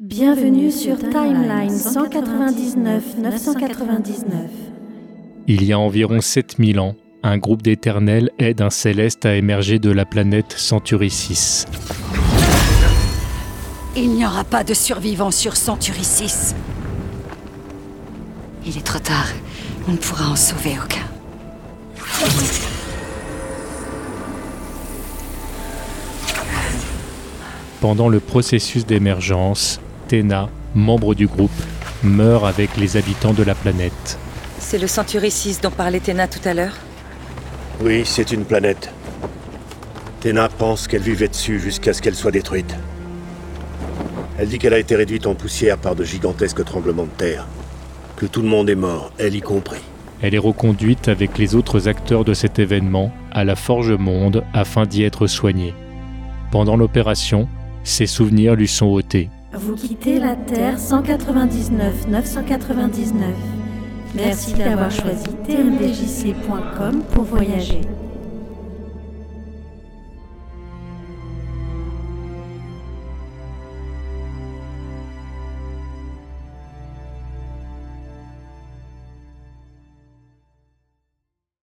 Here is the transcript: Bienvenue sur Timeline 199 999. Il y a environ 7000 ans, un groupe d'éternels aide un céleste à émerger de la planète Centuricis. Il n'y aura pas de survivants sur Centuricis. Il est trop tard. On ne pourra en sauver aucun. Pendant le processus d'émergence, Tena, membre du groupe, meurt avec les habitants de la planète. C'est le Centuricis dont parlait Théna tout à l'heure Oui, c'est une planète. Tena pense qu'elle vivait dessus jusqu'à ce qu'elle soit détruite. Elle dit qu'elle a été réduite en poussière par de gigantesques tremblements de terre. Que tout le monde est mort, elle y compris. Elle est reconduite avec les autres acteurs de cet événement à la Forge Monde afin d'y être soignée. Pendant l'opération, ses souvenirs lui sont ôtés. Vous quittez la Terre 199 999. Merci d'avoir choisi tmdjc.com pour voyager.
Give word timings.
Bienvenue 0.00 0.70
sur 0.70 0.96
Timeline 0.96 1.76
199 1.76 3.18
999. 3.18 4.32
Il 5.48 5.64
y 5.64 5.72
a 5.72 5.78
environ 5.80 6.20
7000 6.20 6.78
ans, 6.78 6.94
un 7.24 7.36
groupe 7.36 7.62
d'éternels 7.62 8.30
aide 8.38 8.60
un 8.60 8.70
céleste 8.70 9.26
à 9.26 9.34
émerger 9.34 9.80
de 9.80 9.90
la 9.90 10.04
planète 10.04 10.54
Centuricis. 10.56 11.64
Il 13.96 14.10
n'y 14.10 14.24
aura 14.24 14.44
pas 14.44 14.62
de 14.62 14.72
survivants 14.72 15.32
sur 15.32 15.56
Centuricis. 15.56 16.54
Il 18.64 18.78
est 18.78 18.86
trop 18.86 19.00
tard. 19.00 19.26
On 19.88 19.92
ne 19.92 19.96
pourra 19.96 20.30
en 20.30 20.36
sauver 20.36 20.76
aucun. 20.80 21.08
Pendant 27.80 28.08
le 28.08 28.20
processus 28.20 28.86
d'émergence, 28.86 29.80
Tena, 30.08 30.48
membre 30.74 31.14
du 31.14 31.26
groupe, 31.26 31.50
meurt 32.02 32.46
avec 32.46 32.76
les 32.78 32.96
habitants 32.96 33.34
de 33.34 33.42
la 33.42 33.54
planète. 33.54 34.18
C'est 34.58 34.78
le 34.78 34.86
Centuricis 34.86 35.58
dont 35.62 35.70
parlait 35.70 36.00
Théna 36.00 36.26
tout 36.26 36.46
à 36.48 36.54
l'heure 36.54 36.76
Oui, 37.80 38.02
c'est 38.06 38.32
une 38.32 38.46
planète. 38.46 38.90
Tena 40.20 40.48
pense 40.48 40.88
qu'elle 40.88 41.02
vivait 41.02 41.28
dessus 41.28 41.60
jusqu'à 41.60 41.92
ce 41.92 42.00
qu'elle 42.00 42.14
soit 42.14 42.30
détruite. 42.30 42.74
Elle 44.38 44.48
dit 44.48 44.58
qu'elle 44.58 44.72
a 44.72 44.78
été 44.78 44.96
réduite 44.96 45.26
en 45.26 45.34
poussière 45.34 45.76
par 45.76 45.94
de 45.94 46.04
gigantesques 46.04 46.64
tremblements 46.64 47.04
de 47.04 47.10
terre. 47.10 47.46
Que 48.16 48.24
tout 48.24 48.40
le 48.40 48.48
monde 48.48 48.70
est 48.70 48.74
mort, 48.74 49.12
elle 49.18 49.36
y 49.36 49.42
compris. 49.42 49.82
Elle 50.22 50.34
est 50.34 50.38
reconduite 50.38 51.08
avec 51.08 51.36
les 51.36 51.54
autres 51.54 51.86
acteurs 51.86 52.24
de 52.24 52.34
cet 52.34 52.58
événement 52.58 53.12
à 53.30 53.44
la 53.44 53.56
Forge 53.56 53.92
Monde 53.92 54.42
afin 54.54 54.86
d'y 54.86 55.02
être 55.02 55.26
soignée. 55.26 55.74
Pendant 56.50 56.76
l'opération, 56.76 57.46
ses 57.84 58.06
souvenirs 58.06 58.54
lui 58.54 58.68
sont 58.68 58.86
ôtés. 58.86 59.28
Vous 59.60 59.74
quittez 59.74 60.20
la 60.20 60.36
Terre 60.36 60.78
199 60.78 62.06
999. 62.08 63.34
Merci 64.14 64.54
d'avoir 64.54 64.88
choisi 64.88 65.26
tmdjc.com 65.48 67.02
pour 67.12 67.24
voyager. 67.24 67.80